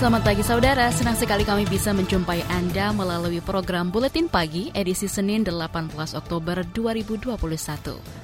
[0.00, 5.44] Selamat pagi saudara, senang sekali kami bisa menjumpai Anda melalui program Buletin Pagi edisi Senin
[5.44, 7.36] 18 Oktober 2021.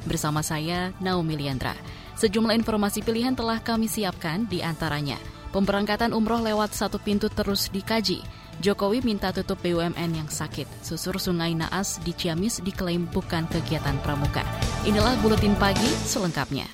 [0.09, 1.77] Bersama saya, Naomi Liandra.
[2.17, 5.21] Sejumlah informasi pilihan telah kami siapkan di antaranya.
[5.53, 8.25] Pemberangkatan umroh lewat satu pintu terus dikaji.
[8.65, 10.81] Jokowi minta tutup BUMN yang sakit.
[10.81, 14.49] Susur Sungai Naas di Ciamis diklaim bukan kegiatan pramuka.
[14.89, 16.65] Inilah Buletin Pagi selengkapnya.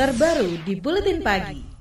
[0.00, 1.73] Terbaru di Buletin Pagi.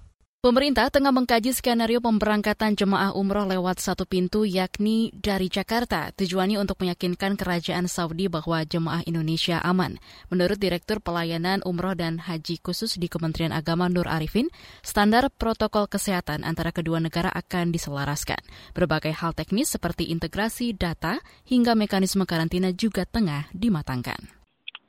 [0.43, 6.11] Pemerintah tengah mengkaji skenario pemberangkatan jemaah umroh lewat satu pintu yakni dari Jakarta.
[6.11, 9.95] Tujuannya untuk meyakinkan kerajaan Saudi bahwa jemaah Indonesia aman.
[10.27, 14.51] Menurut Direktur Pelayanan Umroh dan Haji Khusus di Kementerian Agama Nur Arifin,
[14.83, 18.43] standar protokol kesehatan antara kedua negara akan diselaraskan.
[18.75, 24.19] Berbagai hal teknis seperti integrasi data hingga mekanisme karantina juga tengah dimatangkan.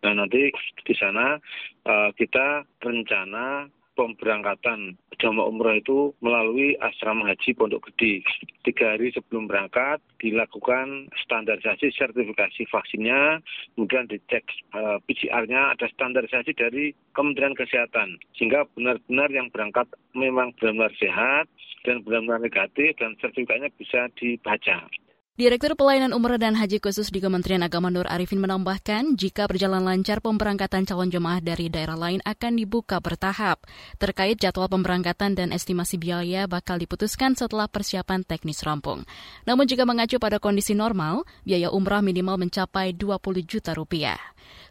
[0.03, 0.51] Nah nanti
[0.83, 1.39] di sana
[1.87, 8.27] uh, kita rencana pemberangkatan jamaah umroh itu melalui asrama haji Pondok Gede.
[8.67, 13.41] Tiga hari sebelum berangkat dilakukan standarisasi sertifikasi vaksinnya,
[13.75, 18.19] kemudian dicek eh, PCR-nya ada standarisasi dari Kementerian Kesehatan.
[18.37, 21.47] Sehingga benar-benar yang berangkat memang benar-benar sehat
[21.87, 24.91] dan benar-benar negatif dan sertifikatnya bisa dibaca.
[25.35, 30.23] Direktur Pelayanan Umroh dan Haji Khusus di Kementerian Agama Nur Arifin menambahkan, jika berjalan lancar
[30.23, 33.59] pemberangkatan calon jemaah dari daerah lain akan dibuka bertahap.
[33.99, 39.03] Terkait jadwal pemberangkatan dan estimasi biaya bakal diputuskan setelah persiapan teknis rampung.
[39.43, 44.23] Namun jika mengacu pada kondisi normal, biaya umrah minimal mencapai 20 juta rupiah.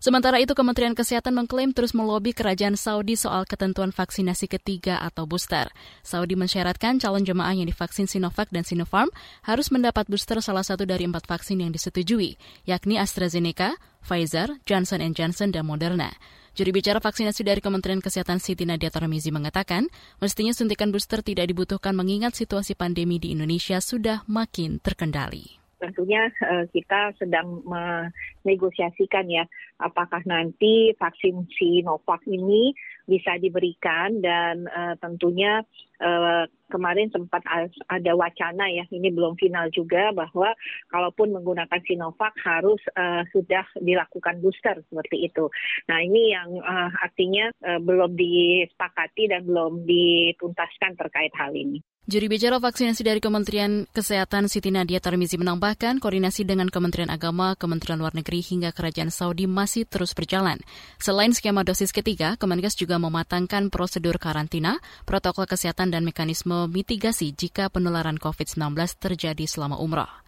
[0.03, 5.71] Sementara itu, Kementerian Kesehatan mengklaim terus melobi kerajaan Saudi soal ketentuan vaksinasi ketiga atau booster.
[6.03, 9.07] Saudi mensyaratkan calon jemaah yang divaksin Sinovac dan Sinopharm
[9.47, 12.35] harus mendapat booster salah satu dari empat vaksin yang disetujui,
[12.67, 16.11] yakni AstraZeneca, Pfizer, Johnson Johnson, dan Moderna.
[16.53, 19.89] Juri bicara vaksinasi dari Kementerian Kesehatan Siti Nadia Tarmizi mengatakan,
[20.21, 26.63] mestinya suntikan booster tidak dibutuhkan mengingat situasi pandemi di Indonesia sudah makin terkendali tentunya uh,
[26.71, 29.43] kita sedang menegosiasikan ya
[29.83, 32.71] apakah nanti vaksin Sinovac ini
[33.03, 35.59] bisa diberikan dan uh, tentunya
[35.99, 37.43] uh, kemarin sempat
[37.91, 40.55] ada wacana ya ini belum final juga bahwa
[40.87, 45.51] kalaupun menggunakan Sinovac harus uh, sudah dilakukan booster seperti itu.
[45.91, 51.83] Nah ini yang uh, artinya uh, belum disepakati dan belum dituntaskan terkait hal ini.
[52.03, 57.95] Juri bicara vaksinasi dari Kementerian Kesehatan Siti Nadia Tarmizi menambahkan koordinasi dengan Kementerian Agama, Kementerian
[57.95, 60.59] Luar Negeri hingga Kerajaan Saudi masih terus berjalan.
[60.99, 67.71] Selain skema dosis ketiga, Kemenkes juga mematangkan prosedur karantina, protokol kesehatan dan mekanisme mitigasi jika
[67.71, 70.22] penularan COVID-19 terjadi selama umrah.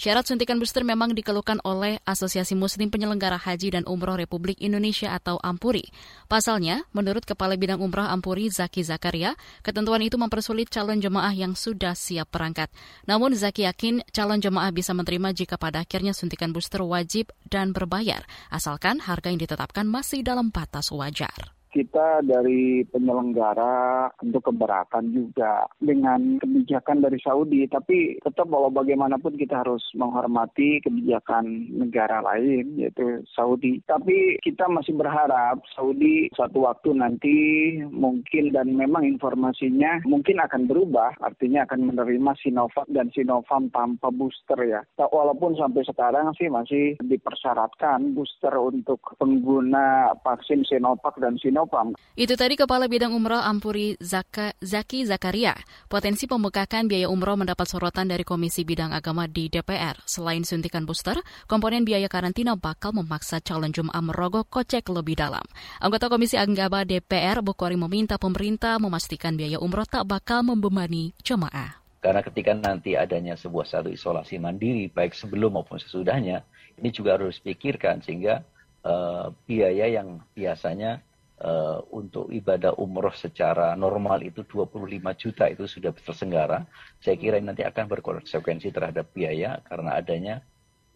[0.00, 5.36] Syarat suntikan booster memang dikeluhkan oleh Asosiasi Muslim Penyelenggara Haji dan Umroh Republik Indonesia atau
[5.44, 5.92] Ampuri.
[6.24, 11.92] Pasalnya, menurut Kepala Bidang Umroh Ampuri Zaki Zakaria, ketentuan itu mempersulit calon jemaah yang sudah
[11.92, 12.72] siap berangkat.
[13.04, 18.24] Namun Zaki yakin calon jemaah bisa menerima jika pada akhirnya suntikan booster wajib dan berbayar,
[18.48, 26.42] asalkan harga yang ditetapkan masih dalam batas wajar kita dari penyelenggara untuk keberatan juga dengan
[26.42, 27.64] kebijakan dari Saudi.
[27.70, 33.78] Tapi tetap bahwa bagaimanapun kita harus menghormati kebijakan negara lain, yaitu Saudi.
[33.86, 37.38] Tapi kita masih berharap Saudi satu waktu nanti
[37.86, 44.58] mungkin dan memang informasinya mungkin akan berubah, artinya akan menerima Sinovac dan Sinovac tanpa booster
[44.66, 44.82] ya.
[44.98, 51.92] Walaupun sampai sekarang sih masih dipersyaratkan booster untuk pengguna vaksin Sinovac dan Sinovac Sinopam.
[52.16, 55.52] Itu tadi Kepala Bidang Umroh Ampuri Zaka, Zaki Zakaria.
[55.92, 60.00] Potensi pembukakan biaya umroh mendapat sorotan dari Komisi Bidang Agama di DPR.
[60.08, 65.44] Selain suntikan booster, komponen biaya karantina bakal memaksa calon jemaah merogoh kocek lebih dalam.
[65.84, 71.76] Anggota Komisi Agama DPR Bukhari meminta pemerintah memastikan biaya umroh tak bakal membebani jemaah.
[72.00, 76.40] Karena ketika nanti adanya sebuah satu isolasi mandiri, baik sebelum maupun sesudahnya,
[76.80, 78.40] ini juga harus dipikirkan sehingga
[78.88, 81.04] uh, biaya yang biasanya
[81.40, 86.64] uh, untuk ibadah umroh secara normal itu 25 juta itu sudah tersenggara.
[87.00, 90.34] Saya kira nanti akan berkonsekuensi terhadap biaya karena adanya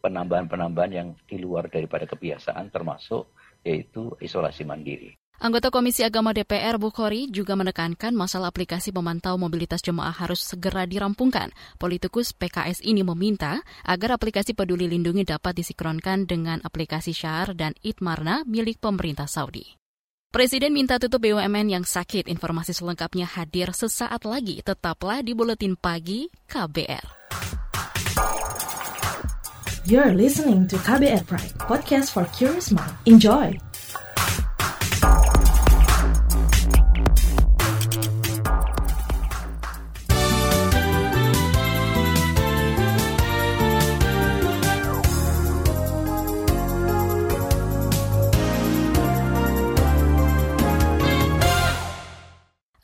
[0.04, 3.32] penambahan-penambahan yang di luar daripada kebiasaan termasuk
[3.64, 5.16] yaitu isolasi mandiri.
[5.34, 11.50] Anggota Komisi Agama DPR Bukhari juga menekankan masalah aplikasi pemantau mobilitas jemaah harus segera dirampungkan.
[11.74, 18.46] Politikus PKS ini meminta agar aplikasi Peduli Lindungi dapat disinkronkan dengan aplikasi Syar dan Itmarna
[18.46, 19.83] milik pemerintah Saudi.
[20.34, 22.26] Presiden minta tutup BUMN yang sakit.
[22.26, 24.58] Informasi selengkapnya hadir sesaat lagi.
[24.66, 27.06] Tetaplah di Buletin Pagi KBR.
[29.86, 32.98] You're listening to KBR Pride, podcast for curious mind.
[33.06, 33.54] Enjoy!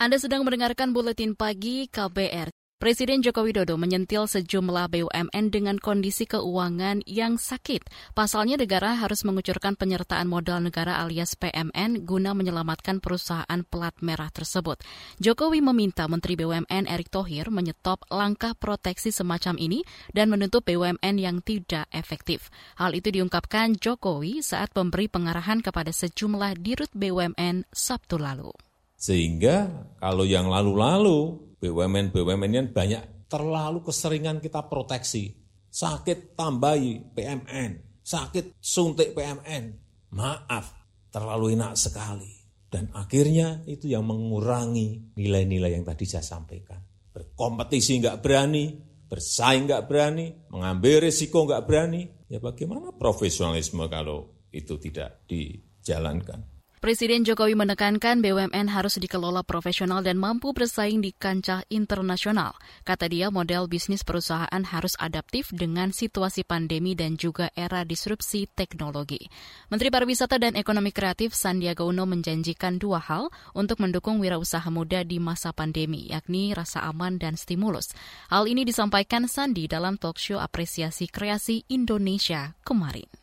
[0.01, 2.49] Anda sedang mendengarkan buletin pagi KBR.
[2.81, 7.85] Presiden Joko Widodo menyentil sejumlah BUMN dengan kondisi keuangan yang sakit.
[8.17, 14.81] Pasalnya negara harus mengucurkan penyertaan modal negara alias PMN guna menyelamatkan perusahaan plat merah tersebut.
[15.21, 19.85] Jokowi meminta Menteri BUMN Erick Thohir menyetop langkah proteksi semacam ini
[20.17, 22.49] dan menutup BUMN yang tidak efektif.
[22.81, 28.70] Hal itu diungkapkan Jokowi saat memberi pengarahan kepada sejumlah dirut BUMN Sabtu lalu.
[29.01, 35.33] Sehingga kalau yang lalu-lalu BUMN-BUMN yang banyak terlalu keseringan kita proteksi.
[35.71, 39.65] Sakit tambahi PMN, sakit suntik PMN.
[40.13, 40.67] Maaf,
[41.09, 42.29] terlalu enak sekali.
[42.69, 46.83] Dan akhirnya itu yang mengurangi nilai-nilai yang tadi saya sampaikan.
[47.15, 48.75] Berkompetisi nggak berani,
[49.09, 52.03] bersaing nggak berani, mengambil risiko nggak berani.
[52.29, 56.60] Ya bagaimana profesionalisme kalau itu tidak dijalankan?
[56.81, 62.57] Presiden Jokowi menekankan BUMN harus dikelola profesional dan mampu bersaing di kancah internasional.
[62.89, 69.29] Kata dia, model bisnis perusahaan harus adaptif dengan situasi pandemi dan juga era disrupsi teknologi.
[69.69, 75.21] Menteri Pariwisata dan Ekonomi Kreatif Sandiaga Uno menjanjikan dua hal untuk mendukung wirausaha muda di
[75.21, 77.93] masa pandemi, yakni rasa aman dan stimulus.
[78.33, 83.20] Hal ini disampaikan Sandi dalam talkshow apresiasi kreasi Indonesia kemarin.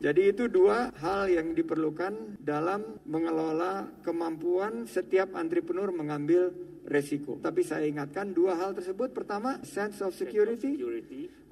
[0.00, 6.56] Jadi itu dua hal yang diperlukan dalam mengelola kemampuan setiap entrepreneur mengambil
[6.88, 7.36] resiko.
[7.36, 9.12] Tapi saya ingatkan dua hal tersebut.
[9.12, 10.80] Pertama, sense of security,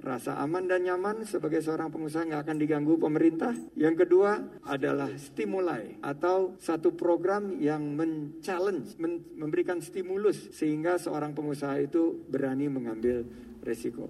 [0.01, 3.53] rasa aman dan nyaman sebagai seorang pengusaha nggak akan diganggu pemerintah.
[3.77, 8.97] Yang kedua adalah stimulai atau satu program yang men-challenge,
[9.37, 13.29] memberikan stimulus sehingga seorang pengusaha itu berani mengambil
[13.61, 14.09] resiko.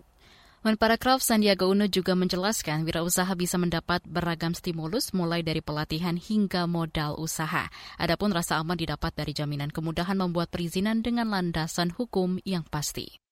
[0.59, 7.15] Menparakraf Sandiaga Uno juga menjelaskan wirausaha bisa mendapat beragam stimulus mulai dari pelatihan hingga modal
[7.15, 7.71] usaha.
[7.95, 13.28] Adapun rasa aman didapat dari jaminan kemudahan membuat perizinan dengan landasan hukum yang pasti.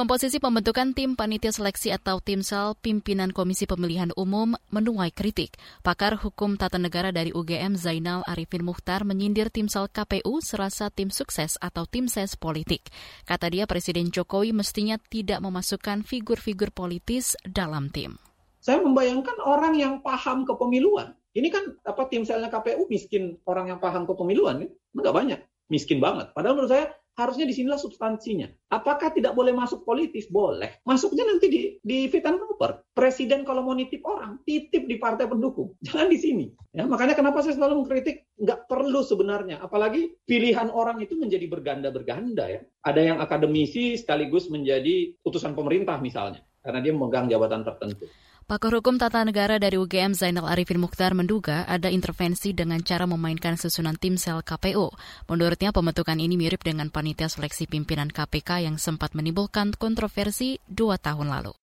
[0.00, 5.60] Komposisi pembentukan tim panitia seleksi atau tim sel pimpinan Komisi Pemilihan Umum menuai kritik.
[5.84, 11.12] Pakar Hukum Tata Negara dari UGM Zainal Arifin Muhtar menyindir tim sel KPU serasa tim
[11.12, 12.88] sukses atau tim ses politik.
[13.28, 18.16] Kata dia Presiden Jokowi mestinya tidak memasukkan figur-figur politis dalam tim.
[18.56, 21.12] Saya membayangkan orang yang paham kepemiluan.
[21.36, 24.68] Ini kan apa tim selnya KPU miskin orang yang paham kepemiluan, ya?
[24.96, 26.32] enggak banyak, miskin banget.
[26.32, 26.88] Padahal menurut saya
[27.20, 28.48] harusnya di sinilah substansinya.
[28.72, 30.26] Apakah tidak boleh masuk politis?
[30.32, 30.80] Boleh.
[30.88, 32.80] Masuknya nanti di, di fit and proper.
[32.96, 35.76] Presiden kalau mau nitip orang, titip di partai pendukung.
[35.86, 36.46] Jangan di sini.
[36.72, 39.60] Ya, makanya kenapa saya selalu mengkritik, nggak perlu sebenarnya.
[39.60, 42.60] Apalagi pilihan orang itu menjadi berganda-berganda ya.
[42.82, 46.40] Ada yang akademisi sekaligus menjadi utusan pemerintah misalnya.
[46.64, 48.08] Karena dia memegang jabatan tertentu.
[48.50, 53.54] Pakar Hukum Tata Negara dari UGM Zainal Arifin Mukhtar menduga ada intervensi dengan cara memainkan
[53.54, 54.90] susunan tim sel KPU.
[55.30, 61.30] Menurutnya pembentukan ini mirip dengan panitia seleksi pimpinan KPK yang sempat menimbulkan kontroversi dua tahun
[61.30, 61.54] lalu.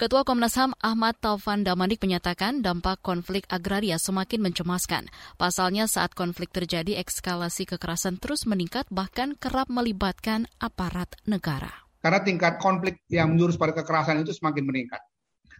[0.00, 5.12] Ketua Komnas HAM Ahmad Taufan Damanik menyatakan dampak konflik agraria semakin mencemaskan.
[5.36, 11.84] Pasalnya saat konflik terjadi ekskalasi kekerasan terus meningkat bahkan kerap melibatkan aparat negara.
[12.00, 15.11] Karena tingkat konflik yang menjurus pada kekerasan itu semakin meningkat.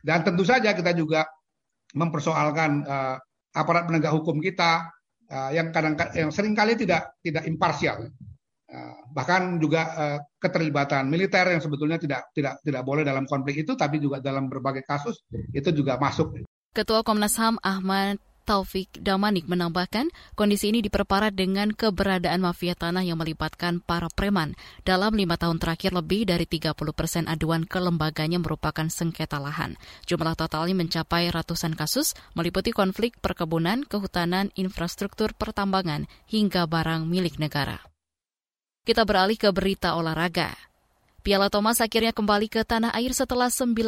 [0.03, 1.23] Dan tentu saja kita juga
[1.95, 3.17] mempersoalkan uh,
[3.55, 4.91] aparat penegak hukum kita
[5.31, 8.11] uh, yang kadang yang sering kali tidak tidak imparsial.
[8.73, 13.77] Uh, bahkan juga uh, keterlibatan militer yang sebetulnya tidak tidak tidak boleh dalam konflik itu
[13.77, 16.41] tapi juga dalam berbagai kasus itu juga masuk.
[16.73, 23.23] Ketua Komnas HAM Ahmad Taufik Damanik menambahkan, kondisi ini diperparah dengan keberadaan mafia tanah yang
[23.23, 24.59] melibatkan para preman.
[24.83, 29.79] Dalam lima tahun terakhir, lebih dari 30 persen aduan ke lembaganya merupakan sengketa lahan.
[30.11, 37.79] Jumlah totalnya mencapai ratusan kasus, meliputi konflik perkebunan, kehutanan, infrastruktur pertambangan, hingga barang milik negara.
[38.83, 40.72] Kita beralih ke berita olahraga.
[41.23, 43.79] Piala Thomas akhirnya kembali ke tanah air setelah 19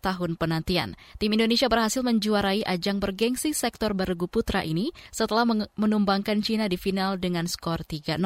[0.00, 0.96] tahun penantian.
[1.20, 5.44] Tim Indonesia berhasil menjuarai ajang bergengsi sektor bergu putra ini setelah
[5.76, 8.16] menumbangkan Cina di final dengan skor 3-0.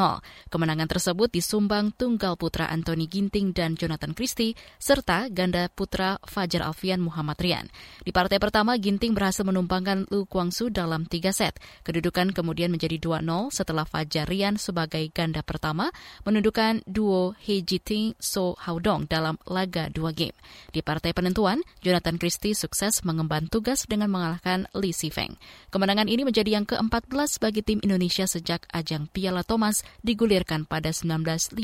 [0.54, 7.02] Kemenangan tersebut disumbang tunggal putra Anthony Ginting dan Jonathan Christie serta ganda putra Fajar Alfian
[7.02, 7.66] Muhammad Rian.
[8.06, 11.58] Di partai pertama, Ginting berhasil menumbangkan Lu Guangsu dalam tiga set.
[11.82, 15.90] Kedudukan kemudian menjadi 2-0 setelah Fajar Rian sebagai ganda pertama
[16.22, 20.36] menundukan duo He Jiting So Haudong dalam laga dua game.
[20.68, 25.40] Di partai penentuan, Jonathan Christie sukses mengemban tugas dengan mengalahkan Li Sifeng.
[25.72, 31.56] Kemenangan ini menjadi yang ke-14 bagi tim Indonesia sejak ajang Piala Thomas digulirkan pada 1958.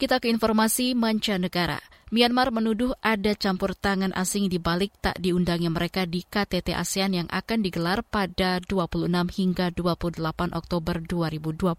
[0.00, 1.99] Kita ke informasi mancanegara.
[2.10, 7.28] Myanmar menuduh ada campur tangan asing di balik tak diundangnya mereka di KTT ASEAN yang
[7.30, 10.18] akan digelar pada 26 hingga 28
[10.50, 11.70] Oktober 2021.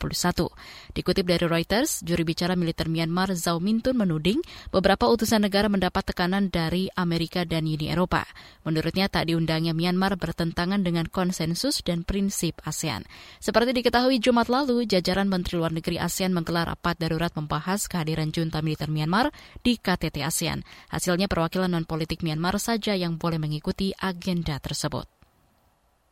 [0.95, 4.39] Dikutip dari Reuters, juri bicara militer Myanmar Zhao Mintun menuding
[4.71, 8.23] beberapa utusan negara mendapat tekanan dari Amerika dan Uni Eropa.
[8.63, 13.03] Menurutnya tak diundangnya Myanmar bertentangan dengan konsensus dan prinsip ASEAN.
[13.43, 18.63] Seperti diketahui Jumat lalu, jajaran Menteri Luar Negeri ASEAN menggelar rapat darurat membahas kehadiran junta
[18.63, 20.63] militer Myanmar di KTT ASEAN.
[20.93, 25.09] Hasilnya perwakilan non-politik Myanmar saja yang boleh mengikuti agenda tersebut.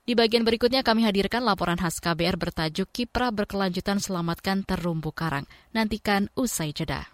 [0.10, 5.46] Di bagian berikutnya kami hadirkan laporan khas KBR bertajuk Kiprah Berkelanjutan Selamatkan Terumbu Karang.
[5.70, 7.06] Nantikan usai jeda.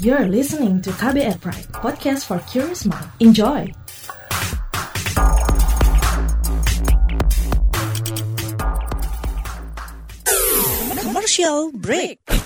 [0.00, 3.12] You're listening to KBR Pride, podcast for curious mind.
[3.20, 3.72] Enjoy!
[11.00, 12.45] Commercial break.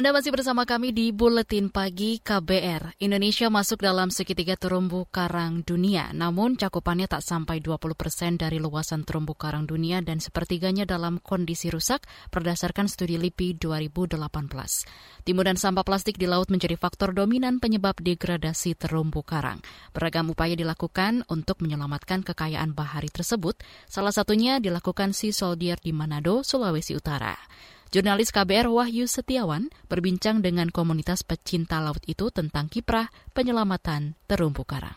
[0.00, 2.96] Anda masih bersama kami di Buletin Pagi KBR.
[3.04, 9.04] Indonesia masuk dalam segitiga terumbu karang dunia, namun cakupannya tak sampai 20 persen dari luasan
[9.04, 14.16] terumbu karang dunia dan sepertiganya dalam kondisi rusak berdasarkan studi LIPI 2018.
[15.28, 19.60] Timbunan sampah plastik di laut menjadi faktor dominan penyebab degradasi terumbu karang.
[19.92, 26.40] Beragam upaya dilakukan untuk menyelamatkan kekayaan bahari tersebut, salah satunya dilakukan Sea Soldier di Manado,
[26.40, 27.36] Sulawesi Utara.
[27.90, 34.94] Jurnalis KBR Wahyu Setiawan berbincang dengan komunitas pecinta laut itu tentang kiprah penyelamatan terumbu karang.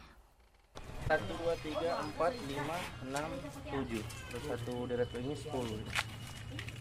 [1.10, 3.98] 1, 2, 3, 4, 5, 6, 7.
[3.98, 5.74] Terus satu deret ini 10.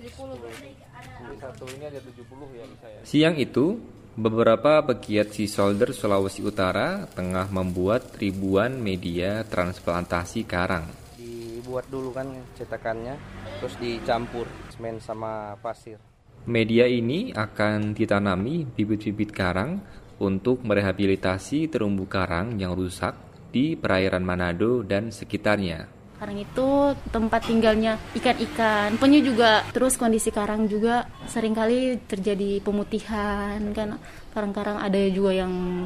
[0.05, 1.41] 10.
[1.41, 3.01] Satu ini ada 70 ya saya.
[3.09, 3.81] Siang itu,
[4.13, 10.93] beberapa pegiat Sea Soldier Sulawesi Utara tengah membuat ribuan media transplantasi karang.
[11.17, 12.29] Dibuat dulu kan
[12.61, 13.17] cetakannya,
[13.65, 16.01] terus dicampur semen sama pasir.
[16.49, 19.85] Media ini akan ditanami bibit-bibit karang
[20.19, 23.13] untuk merehabilitasi terumbu karang yang rusak
[23.53, 25.87] di perairan Manado dan sekitarnya.
[26.17, 29.67] Karang itu tempat tinggalnya ikan-ikan, penyu juga.
[29.75, 33.99] Terus kondisi karang juga sering kali terjadi pemutihan kan.
[34.31, 35.85] Karang-karang ada juga yang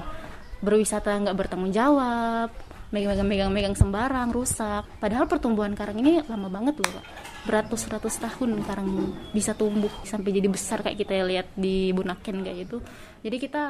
[0.60, 2.52] berwisata nggak bertanggung jawab,
[2.90, 4.86] megang-megang-megang sembarang, rusak.
[5.00, 7.04] Padahal pertumbuhan karang ini lama banget loh, Pak
[7.46, 12.82] beratus-ratus tahun karang bisa tumbuh sampai jadi besar kayak kita lihat di Bunaken kayak gitu.
[13.22, 13.62] Jadi kita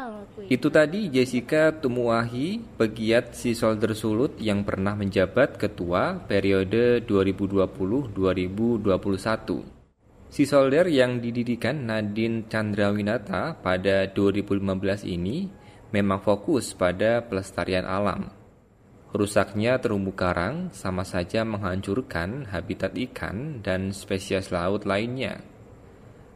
[0.48, 9.76] Itu tadi Jessica Tumuahi, pegiat si Solder Sulut yang pernah menjabat ketua periode 2020-2021.
[10.26, 15.48] Si Solder yang didirikan Nadine Chandrawinata pada 2015 ini
[15.94, 18.35] memang fokus pada pelestarian alam.
[19.16, 25.40] Rusaknya terumbu karang sama saja menghancurkan habitat ikan dan spesies laut lainnya.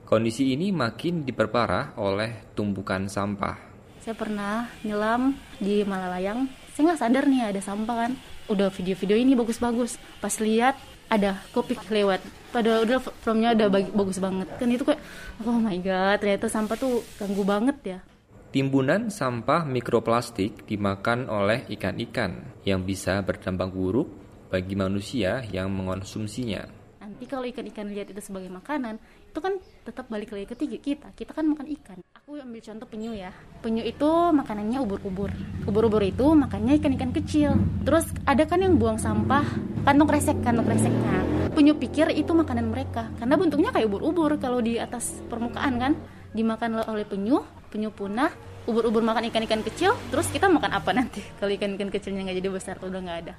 [0.09, 3.61] Kondisi ini makin diperparah oleh tumpukan sampah.
[4.01, 8.13] Saya pernah nyelam di Malalayang, saya nggak sadar nih ada sampah kan.
[8.49, 10.01] Udah video-video ini bagus-bagus.
[10.25, 10.81] Pas lihat
[11.13, 12.25] ada kopi lewat.
[12.49, 14.49] Padahal udah filmnya udah bagus banget.
[14.57, 15.05] Kan itu kayak,
[15.45, 18.01] oh my god, ternyata sampah tuh ganggu banget ya.
[18.51, 24.11] Timbunan sampah mikroplastik dimakan oleh ikan-ikan yang bisa berdampak buruk
[24.51, 26.67] bagi manusia yang mengonsumsinya.
[26.99, 28.99] Nanti kalau ikan-ikan lihat itu sebagai makanan,
[29.31, 29.55] itu kan
[29.87, 31.15] tetap balik lagi ke kita.
[31.15, 32.03] Kita kan makan ikan.
[32.19, 33.31] Aku ambil contoh penyu ya.
[33.63, 35.31] Penyu itu makanannya ubur-ubur.
[35.71, 37.55] Ubur-ubur itu makannya ikan-ikan kecil.
[37.87, 39.47] Terus ada kan yang buang sampah,
[39.87, 41.23] kantong kresek, kantong kreseknya.
[41.55, 45.93] Penyu pikir itu makanan mereka karena bentuknya kayak ubur-ubur kalau di atas permukaan kan
[46.35, 48.35] dimakan oleh penyu, penyu punah,
[48.67, 52.77] ubur-ubur makan ikan-ikan kecil, terus kita makan apa nanti kalau ikan-ikan kecilnya nggak jadi besar
[52.83, 53.35] udah nggak ada.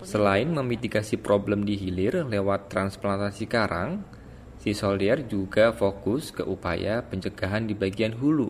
[0.00, 4.00] Selain memitigasi problem di hilir lewat transplantasi karang,
[4.56, 8.48] si Soldier juga fokus ke upaya pencegahan di bagian hulu.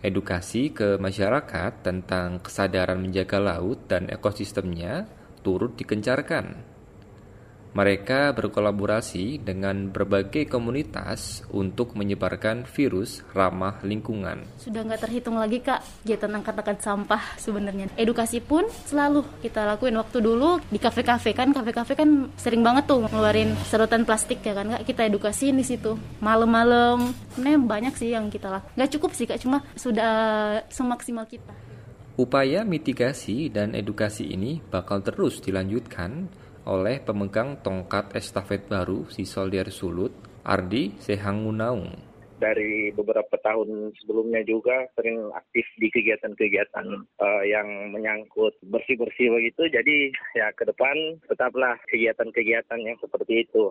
[0.00, 5.08] Edukasi ke masyarakat tentang kesadaran menjaga laut dan ekosistemnya
[5.44, 6.73] turut dikencarkan.
[7.74, 14.46] Mereka berkolaborasi dengan berbagai komunitas untuk menyebarkan virus ramah lingkungan.
[14.62, 17.90] Sudah nggak terhitung lagi kak kegiatan angkat-angkat sampah sebenarnya.
[17.98, 19.98] Edukasi pun selalu kita lakuin.
[19.98, 24.78] Waktu dulu di kafe-kafe kan, kafe-kafe kan sering banget tuh ngeluarin sedotan plastik ya kan
[24.78, 24.86] kak.
[24.86, 25.98] Kita edukasi di situ.
[26.22, 28.70] Malam-malam, sebenarnya banyak sih yang kita lakukan.
[28.78, 30.14] Nggak cukup sih kak, cuma sudah
[30.70, 31.50] semaksimal kita.
[32.14, 36.30] Upaya mitigasi dan edukasi ini bakal terus dilanjutkan
[36.64, 40.12] oleh pemegang tongkat estafet baru si Soldier Sulut,
[40.44, 42.12] Ardi Sehangunaung.
[42.34, 46.86] Dari beberapa tahun sebelumnya juga sering aktif di kegiatan-kegiatan
[47.22, 49.70] uh, yang menyangkut bersih-bersih begitu.
[49.70, 53.70] Jadi ya ke depan tetaplah kegiatan-kegiatan yang seperti itu.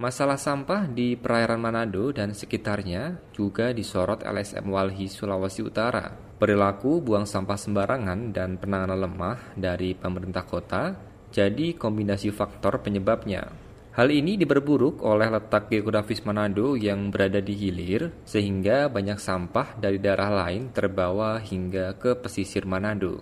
[0.00, 6.08] Masalah sampah di perairan Manado dan sekitarnya juga disorot LSM Walhi Sulawesi Utara.
[6.40, 13.50] Perilaku buang sampah sembarangan dan penanganan lemah dari pemerintah kota jadi kombinasi faktor penyebabnya.
[13.90, 19.98] Hal ini diperburuk oleh letak geografis Manado yang berada di hilir, sehingga banyak sampah dari
[19.98, 23.18] daerah lain terbawa hingga ke pesisir Manado.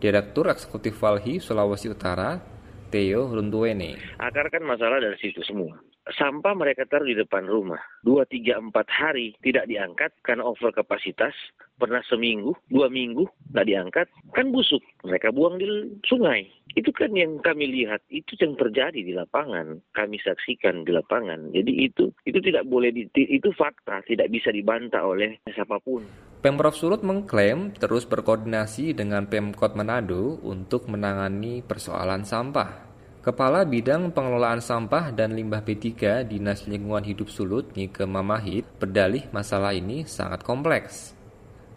[0.00, 2.40] Direktur Eksekutif Valhi Sulawesi Utara,
[2.88, 4.16] Theo Runtuene.
[4.16, 7.80] Akar kan masalah dari situ semua sampah mereka taruh di depan rumah.
[8.00, 11.34] Dua, tiga, empat hari tidak diangkat karena over kapasitas.
[11.78, 13.22] Pernah seminggu, dua minggu
[13.54, 14.82] nggak diangkat, kan busuk.
[15.06, 15.66] Mereka buang di
[16.02, 16.50] sungai.
[16.74, 19.78] Itu kan yang kami lihat, itu yang terjadi di lapangan.
[19.94, 21.54] Kami saksikan di lapangan.
[21.54, 26.02] Jadi itu itu tidak boleh, di, itu fakta, tidak bisa dibantah oleh siapa pun.
[26.42, 32.87] Pemprov Sulut mengklaim terus berkoordinasi dengan Pemkot Manado untuk menangani persoalan sampah.
[33.18, 39.74] Kepala Bidang Pengelolaan Sampah dan Limbah B3 Dinas Lingkungan Hidup Sulut Nike Mamahit berdalih masalah
[39.74, 41.18] ini sangat kompleks.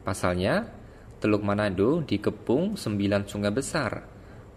[0.06, 0.70] Pasalnya,
[1.18, 4.06] Teluk Manado dikepung sembilan sungai besar,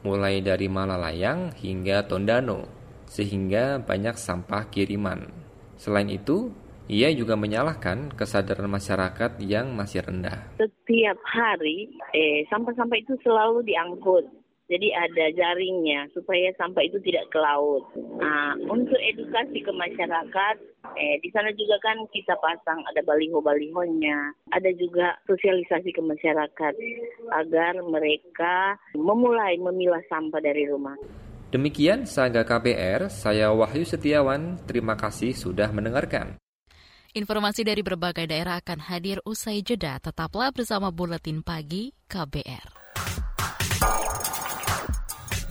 [0.04, 2.68] mulai dari Malalayang hingga Tondano,
[3.08, 5.24] sehingga banyak sampah kiriman.
[5.80, 6.52] Selain itu,
[6.84, 10.52] ia juga menyalahkan kesadaran masyarakat yang masih rendah.
[10.60, 17.36] Setiap hari, eh, sampah-sampah itu selalu diangkut jadi ada jaringnya supaya sampah itu tidak ke
[17.36, 17.84] laut.
[18.16, 20.56] Nah, untuk edukasi ke masyarakat,
[20.96, 26.74] eh, di sana juga kan kita pasang ada baliho-balihonya, ada juga sosialisasi ke masyarakat
[27.36, 30.96] agar mereka memulai memilah sampah dari rumah.
[31.52, 36.40] Demikian Saga KBR, saya Wahyu Setiawan, terima kasih sudah mendengarkan.
[37.14, 40.02] Informasi dari berbagai daerah akan hadir usai jeda.
[40.02, 42.83] Tetaplah bersama Buletin Pagi KBR.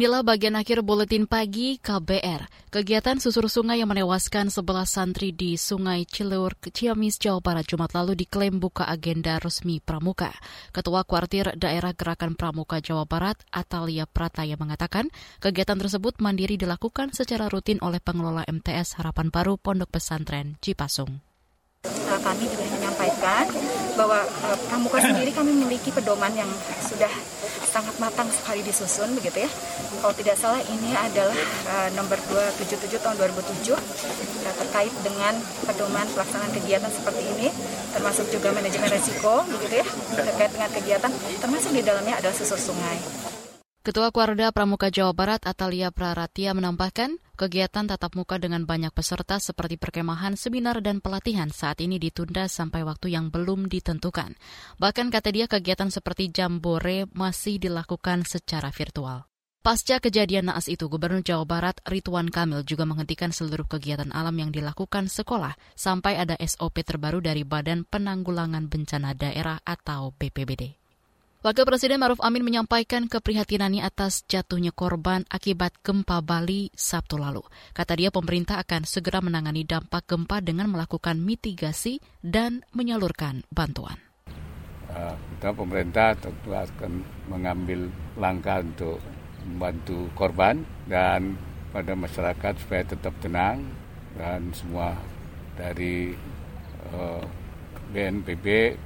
[0.00, 2.72] Inilah bagian akhir buletin pagi KBR.
[2.72, 8.16] Kegiatan susur sungai yang menewaskan 11 santri di Sungai Cileur, Ciamis, Jawa Barat Jumat lalu
[8.24, 10.32] diklaim buka agenda resmi Pramuka.
[10.72, 17.52] Ketua Kuartir Daerah Gerakan Pramuka Jawa Barat, Atalia Prataya mengatakan, kegiatan tersebut mandiri dilakukan secara
[17.52, 21.20] rutin oleh pengelola MTS Harapan Baru Pondok Pesantren Cipasung.
[21.84, 23.52] Kami juga menyampaikan
[24.00, 26.48] bahwa eh, Pramuka sendiri kami memiliki pedoman yang
[26.88, 27.12] sudah
[27.70, 29.50] sangat matang sekali disusun begitu ya.
[30.02, 31.38] Kalau tidak salah ini adalah
[31.70, 37.48] uh, nomor 277 tahun 2007 uh, terkait dengan pedoman pelaksanaan kegiatan seperti ini
[37.90, 43.19] termasuk juga manajemen resiko begitu ya terkait dengan kegiatan termasuk di dalamnya adalah susur sungai.
[43.80, 49.80] Ketua Kuarda Pramuka Jawa Barat Atalia Praratia menambahkan, kegiatan tatap muka dengan banyak peserta seperti
[49.80, 54.36] perkemahan, seminar, dan pelatihan saat ini ditunda sampai waktu yang belum ditentukan.
[54.76, 59.24] Bahkan kata dia kegiatan seperti jambore masih dilakukan secara virtual.
[59.64, 64.52] Pasca kejadian naas itu, Gubernur Jawa Barat Ridwan Kamil juga menghentikan seluruh kegiatan alam yang
[64.52, 70.79] dilakukan sekolah sampai ada SOP terbaru dari Badan Penanggulangan Bencana Daerah atau BPBD.
[71.40, 77.40] Wakil Presiden Maruf Amin menyampaikan keprihatinannya atas jatuhnya korban akibat gempa Bali Sabtu lalu.
[77.72, 83.96] Kata dia pemerintah akan segera menangani dampak gempa dengan melakukan mitigasi dan menyalurkan bantuan.
[84.92, 87.88] Uh, kita pemerintah tentu akan mengambil
[88.20, 89.00] langkah untuk
[89.48, 90.60] membantu korban
[90.92, 91.40] dan
[91.72, 93.64] pada masyarakat supaya tetap tenang
[94.12, 94.92] dan semua
[95.56, 96.12] dari
[97.96, 98.76] BNPB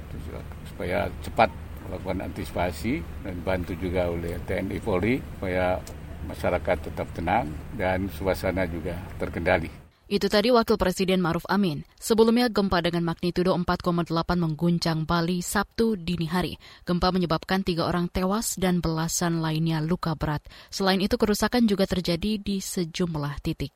[0.71, 5.79] supaya cepat melakukan antisipasi dan bantu juga oleh TNI Polri supaya
[6.25, 7.45] masyarakat tetap tenang
[7.77, 9.85] dan suasana juga terkendali.
[10.05, 11.81] Itu tadi Wakil Presiden Maruf Amin.
[11.97, 14.05] Sebelumnya gempa dengan magnitudo 4,8
[14.37, 16.61] mengguncang Bali Sabtu dini hari.
[16.85, 20.45] Gempa menyebabkan tiga orang tewas dan belasan lainnya luka berat.
[20.69, 23.73] Selain itu kerusakan juga terjadi di sejumlah titik.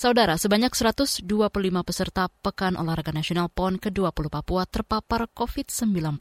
[0.00, 1.28] Saudara, sebanyak 125
[1.84, 6.16] peserta Pekan Olahraga Nasional PON ke-20 Papua terpapar COVID-19.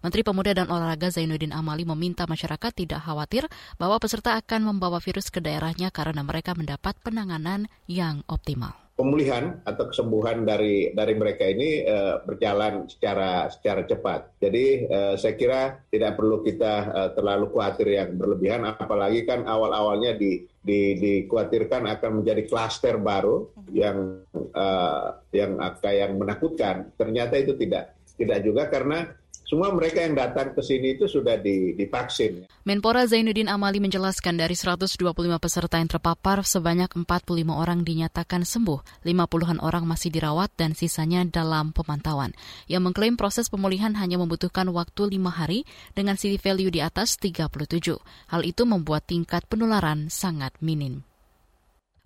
[0.00, 3.44] Menteri Pemuda dan Olahraga Zainuddin Amali meminta masyarakat tidak khawatir
[3.76, 9.88] bahwa peserta akan membawa virus ke daerahnya karena mereka mendapat penanganan yang optimal pemulihan atau
[9.88, 14.36] kesembuhan dari dari mereka ini uh, berjalan secara secara cepat.
[14.36, 20.20] Jadi uh, saya kira tidak perlu kita uh, terlalu khawatir yang berlebihan, apalagi kan awal-awalnya
[20.20, 24.20] di, di dikhawatirkan akan menjadi klaster baru yang
[24.52, 26.92] uh, yang akan yang menakutkan.
[27.00, 29.08] Ternyata itu tidak tidak juga karena
[29.50, 32.46] semua mereka yang datang ke sini itu sudah divaksin.
[32.62, 35.02] Menpora Zainuddin Amali menjelaskan dari 125
[35.42, 41.74] peserta yang terpapar, sebanyak 45 orang dinyatakan sembuh, 50-an orang masih dirawat dan sisanya dalam
[41.74, 42.30] pemantauan.
[42.70, 45.66] Yang mengklaim proses pemulihan hanya membutuhkan waktu 5 hari
[45.98, 47.98] dengan city value di atas 37.
[48.30, 51.09] Hal itu membuat tingkat penularan sangat minim.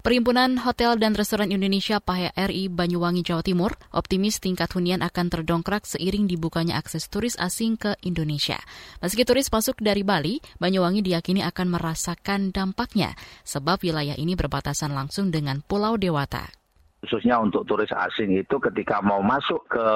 [0.05, 6.29] Perhimpunan Hotel dan Restoran Indonesia PHRI Banyuwangi Jawa Timur optimis tingkat hunian akan terdongkrak seiring
[6.29, 8.61] dibukanya akses turis asing ke Indonesia.
[9.01, 13.17] Meski turis masuk dari Bali, Banyuwangi diyakini akan merasakan dampaknya
[13.49, 16.53] sebab wilayah ini berbatasan langsung dengan Pulau Dewata
[17.05, 19.89] khususnya untuk turis asing itu ketika mau masuk ke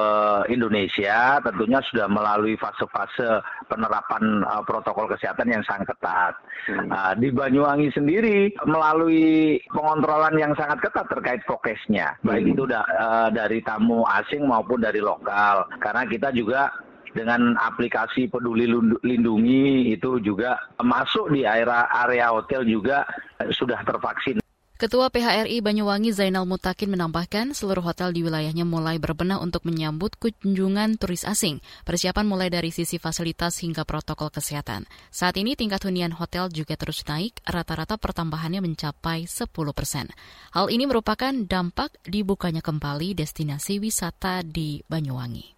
[0.53, 6.37] Indonesia tentunya sudah melalui fase-fase penerapan uh, protokol kesehatan yang sangat ketat.
[6.69, 6.93] Hmm.
[6.93, 12.29] Uh, di Banyuwangi sendiri melalui pengontrolan yang sangat ketat terkait prokesnya, hmm.
[12.29, 15.65] baik itu da uh, dari tamu asing maupun dari lokal.
[15.81, 16.69] Karena kita juga
[17.17, 18.69] dengan aplikasi peduli
[19.01, 23.09] lindungi itu juga masuk di area area hotel juga
[23.49, 24.37] sudah tervaksin.
[24.79, 30.95] Ketua PHRI Banyuwangi Zainal Mutakin menambahkan seluruh hotel di wilayahnya mulai berbenah untuk menyambut kunjungan
[31.03, 31.59] turis asing.
[31.83, 34.87] Persiapan mulai dari sisi fasilitas hingga protokol kesehatan.
[35.11, 40.07] Saat ini tingkat hunian hotel juga terus naik, rata-rata pertambahannya mencapai 10 persen.
[40.55, 45.58] Hal ini merupakan dampak dibukanya kembali destinasi wisata di Banyuwangi.